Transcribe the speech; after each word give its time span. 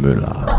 Müller 0.00 0.49